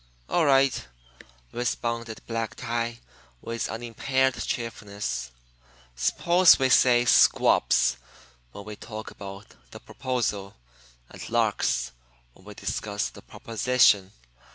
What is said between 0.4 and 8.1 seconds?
right," responded Black Tie, with unimpaired cheerfulness; "suppose we say 'squabs'